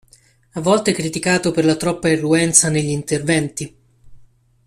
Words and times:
A 0.53 0.61
volte 0.61 0.93
criticato 0.93 1.51
per 1.51 1.63
la 1.63 1.75
troppa 1.75 2.09
irruenza 2.09 2.69
negli 2.71 2.89
interventi. 2.89 3.75